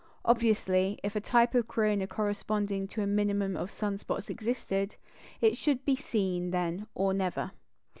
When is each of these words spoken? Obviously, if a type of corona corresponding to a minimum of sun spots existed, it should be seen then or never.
Obviously, 0.25 0.97
if 1.03 1.15
a 1.15 1.21
type 1.21 1.53
of 1.53 1.67
corona 1.67 2.07
corresponding 2.07 2.87
to 2.87 3.03
a 3.03 3.05
minimum 3.05 3.55
of 3.55 3.69
sun 3.69 3.99
spots 3.99 4.31
existed, 4.31 4.95
it 5.41 5.57
should 5.57 5.85
be 5.85 5.95
seen 5.95 6.49
then 6.49 6.87
or 6.95 7.13
never. 7.13 7.51